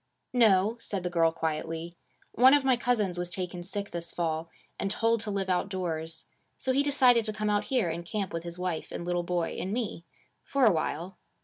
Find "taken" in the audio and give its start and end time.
3.29-3.61